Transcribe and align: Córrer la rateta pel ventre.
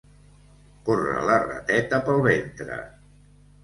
Córrer 0.87 1.21
la 1.31 1.37
rateta 1.45 2.03
pel 2.11 2.27
ventre. 2.33 2.85